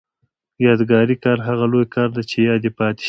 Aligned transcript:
یادګاري 0.65 1.15
کار 1.23 1.37
هغه 1.47 1.65
لوی 1.71 1.85
کار 1.95 2.09
دی 2.15 2.23
چې 2.29 2.37
یاد 2.47 2.65
پاتې 2.77 2.97
شي. 2.97 2.99